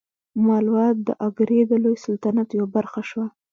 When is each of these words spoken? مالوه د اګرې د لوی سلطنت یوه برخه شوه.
مالوه 0.45 0.85
د 1.07 1.09
اګرې 1.27 1.61
د 1.67 1.71
لوی 1.83 1.97
سلطنت 2.05 2.47
یوه 2.57 2.67
برخه 2.75 3.01
شوه. 3.09 3.27